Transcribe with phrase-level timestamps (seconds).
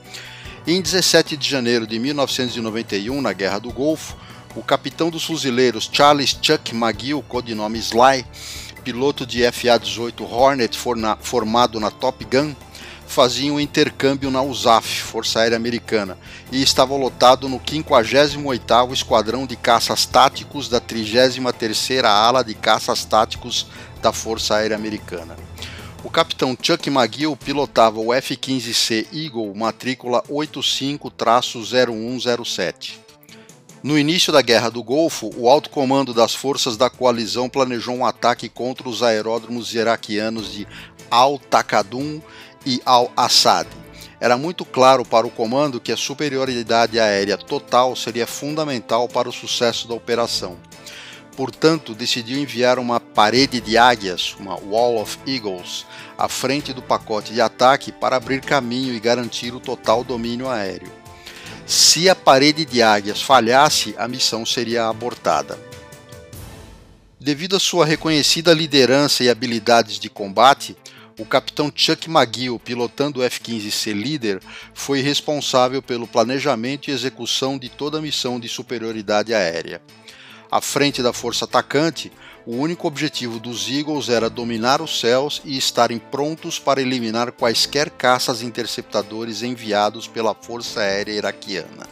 [0.70, 4.18] Em 17 de janeiro de 1991, na Guerra do Golfo,
[4.54, 8.26] o capitão dos fuzileiros Charles Chuck McGill, codinome Sly,
[8.84, 10.78] piloto de FA-18 Hornet
[11.22, 12.54] formado na Top Gun,
[13.08, 16.18] fazia um intercâmbio na USAF, Força Aérea Americana,
[16.52, 23.68] e estava lotado no 58º Esquadrão de Caças Táticos da 33ª Ala de Caças Táticos
[24.02, 25.38] da Força Aérea Americana.
[26.04, 33.00] O capitão Chuck McGill pilotava o F-15C Eagle matrícula 85-0107.
[33.82, 38.06] No início da Guerra do Golfo, o alto comando das forças da coalizão planejou um
[38.06, 40.68] ataque contra os aeródromos iraquianos de
[41.10, 42.22] Al-Taqadum
[42.66, 43.68] e Al-Assad.
[44.20, 49.34] Era muito claro para o comando que a superioridade aérea total seria fundamental para o
[49.34, 50.58] sucesso da operação
[51.38, 55.86] portanto, decidiu enviar uma parede de águias, uma Wall of Eagles,
[56.18, 60.92] à frente do pacote de ataque para abrir caminho e garantir o total domínio aéreo.
[61.68, 65.60] Se a parede de águias falhasse, a missão seria abortada.
[67.20, 70.76] Devido à sua reconhecida liderança e habilidades de combate,
[71.20, 74.42] o capitão Chuck McGill, pilotando o F-15C Líder,
[74.74, 79.82] foi responsável pelo planejamento e execução de toda a missão de superioridade aérea.
[80.50, 82.12] À frente da força atacante,
[82.46, 87.90] o único objetivo dos Eagles era dominar os céus e estarem prontos para eliminar quaisquer
[87.90, 91.86] caças interceptadores enviados pela Força Aérea Iraquiana.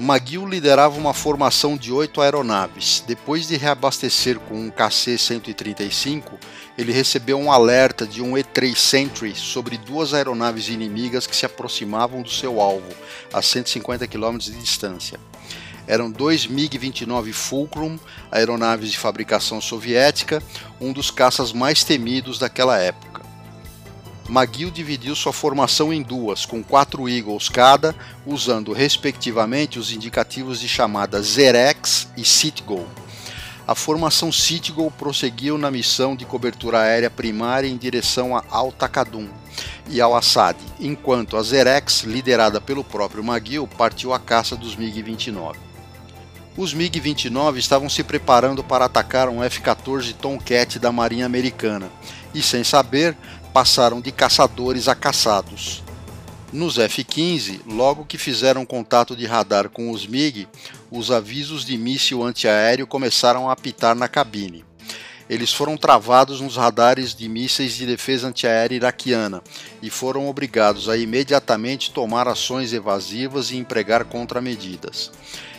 [0.00, 3.04] McGill liderava uma formação de oito aeronaves.
[3.06, 6.32] Depois de reabastecer com um KC-135,
[6.76, 12.22] ele recebeu um alerta de um E-3 Sentry sobre duas aeronaves inimigas que se aproximavam
[12.22, 12.92] do seu alvo,
[13.32, 15.20] a 150 km de distância
[15.86, 17.98] eram dois MiG-29 Fulcrum,
[18.30, 20.42] aeronaves de fabricação soviética,
[20.80, 23.22] um dos caças mais temidos daquela época.
[24.28, 27.94] McGill dividiu sua formação em duas, com quatro Eagles cada,
[28.24, 32.86] usando respectivamente os indicativos de chamada Zerex e Citgo.
[33.66, 39.28] A formação Citgo prosseguiu na missão de cobertura aérea primária em direção a Al-Taqadum
[39.88, 45.63] e Al-Assad, enquanto a Zerex, liderada pelo próprio McGill, partiu à caça dos MiG-29.
[46.56, 51.90] Os MiG-29 estavam se preparando para atacar um F-14 Tomcat da Marinha Americana
[52.32, 53.16] e, sem saber,
[53.52, 55.82] passaram de caçadores a caçados.
[56.52, 60.46] Nos F-15, logo que fizeram contato de radar com os MiG,
[60.92, 64.64] os avisos de míssil antiaéreo começaram a apitar na cabine.
[65.28, 69.42] Eles foram travados nos radares de mísseis de defesa antiaérea iraquiana
[69.80, 75.10] e foram obrigados a imediatamente tomar ações evasivas e empregar contramedidas.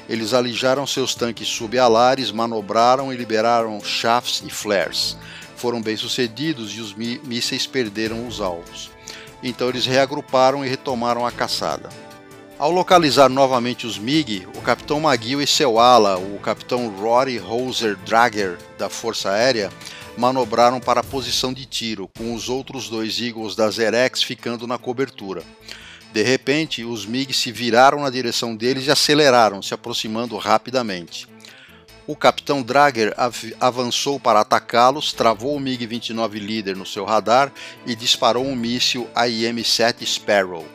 [0.07, 5.17] Eles alijaram seus tanques subalares, manobraram e liberaram shafts e flares.
[5.55, 8.91] Foram bem-sucedidos e os mísseis perderam os alvos.
[9.41, 11.89] Então eles reagruparam e retomaram a caçada.
[12.57, 17.97] Ao localizar novamente os MiG, o capitão McGill e seu ala, o capitão Rory Hoser
[18.05, 19.69] Drager da Força Aérea,
[20.17, 24.77] manobraram para a posição de tiro, com os outros dois Eagles da Zerex ficando na
[24.77, 25.43] cobertura.
[26.13, 31.27] De repente, os MiG se viraram na direção deles e aceleraram, se aproximando rapidamente.
[32.07, 37.51] O capitão Drager av avançou para atacá-los, travou o MiG-29 líder no seu radar
[37.85, 40.74] e disparou um míssil AIM-7 Sparrow.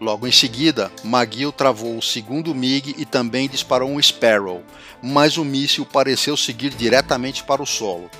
[0.00, 4.62] Logo em seguida, McGill travou o segundo MiG e também disparou um Sparrow,
[5.02, 8.10] mas o míssil pareceu seguir diretamente para o solo.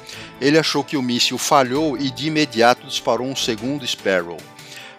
[0.41, 4.39] Ele achou que o míssil falhou e de imediato disparou um segundo Sparrow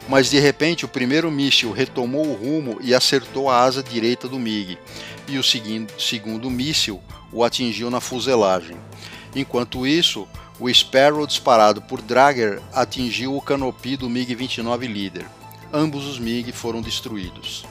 [0.08, 4.40] mas de repente o primeiro míssil retomou o rumo e acertou a asa direita do
[4.40, 4.78] MiG,
[5.28, 7.02] e o segundo míssil
[7.32, 8.78] o atingiu na fuselagem.
[9.36, 10.28] Enquanto isso,
[10.60, 15.26] o Sparrow disparado por Drager atingiu o canopi do MiG-29 líder.
[15.72, 17.66] Ambos os MiG foram destruídos.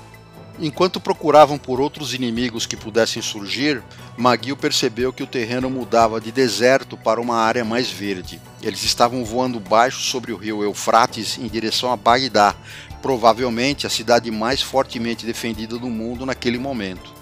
[0.59, 3.83] Enquanto procuravam por outros inimigos que pudessem surgir,
[4.19, 8.41] McGill percebeu que o terreno mudava de deserto para uma área mais verde.
[8.63, 12.55] Eles estavam voando baixo sobre o rio Eufrates em direção a Bagdá,
[13.03, 17.15] provavelmente a cidade mais fortemente defendida do mundo naquele momento.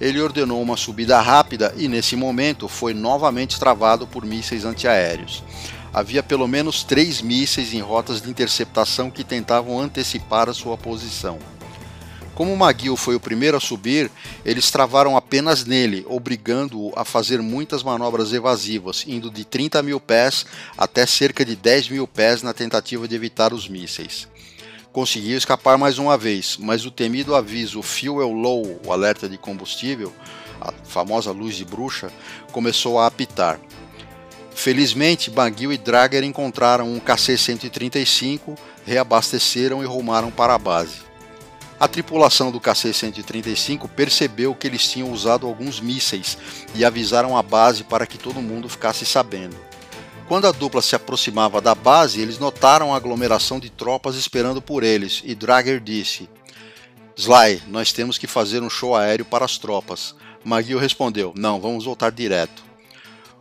[0.00, 5.44] Ele ordenou uma subida rápida e, nesse momento, foi novamente travado por mísseis antiaéreos.
[5.94, 11.38] Havia pelo menos três mísseis em rotas de interceptação que tentavam antecipar a sua posição.
[12.34, 14.10] Como McGill foi o primeiro a subir,
[14.44, 20.44] eles travaram apenas nele, obrigando-o a fazer muitas manobras evasivas, indo de 30 mil pés
[20.76, 24.26] até cerca de 10 mil pés na tentativa de evitar os mísseis.
[24.92, 30.12] Conseguiu escapar mais uma vez, mas o temido aviso Fuel Low, o alerta de combustível,
[30.60, 32.12] a famosa luz de bruxa,
[32.50, 33.60] começou a apitar.
[34.64, 38.56] Felizmente, McGill e Drager encontraram um KC-135,
[38.86, 41.02] reabasteceram e rumaram para a base.
[41.78, 46.38] A tripulação do KC-135 percebeu que eles tinham usado alguns mísseis
[46.74, 49.54] e avisaram a base para que todo mundo ficasse sabendo.
[50.26, 54.82] Quando a dupla se aproximava da base, eles notaram a aglomeração de tropas esperando por
[54.82, 56.26] eles, e Drager disse:
[57.14, 60.14] Sly, nós temos que fazer um show aéreo para as tropas.
[60.42, 62.63] McGill respondeu: Não, vamos voltar direto.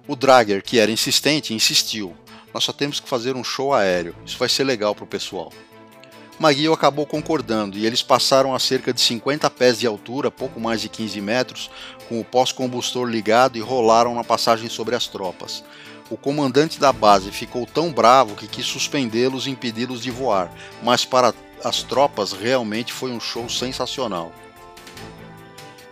[0.06, 2.14] O Drager, que era insistente, insistiu:
[2.54, 5.52] Nós só temos que fazer um show aéreo, isso vai ser legal para o pessoal.
[6.38, 10.82] McGill acabou concordando e eles passaram a cerca de 50 pés de altura, pouco mais
[10.82, 11.72] de 15 metros,
[12.10, 15.64] com o pós-combustor ligado e rolaram na passagem sobre as tropas.
[16.10, 20.52] O comandante da base ficou tão bravo que quis suspendê-los e impedi-los de voar,
[20.82, 21.34] mas para
[21.64, 24.34] as tropas realmente foi um show sensacional.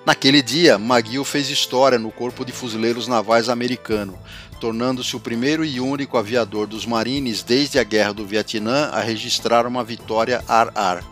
[0.03, 4.17] Naquele dia, McGill fez história no Corpo de Fuzileiros Navais americano,
[4.59, 9.67] tornando-se o primeiro e único aviador dos Marines desde a Guerra do Vietnã a registrar
[9.67, 11.03] uma vitória ar-ar.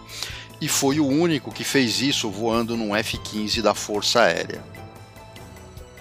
[0.60, 4.64] E foi o único que fez isso voando num F-15 da Força Aérea.